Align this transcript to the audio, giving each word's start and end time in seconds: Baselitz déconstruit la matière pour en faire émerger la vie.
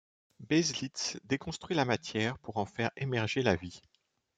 Baselitz 0.39 1.17
déconstruit 1.25 1.75
la 1.75 1.85
matière 1.85 2.39
pour 2.39 2.57
en 2.57 2.65
faire 2.65 2.89
émerger 2.97 3.43
la 3.43 3.55
vie. 3.55 3.83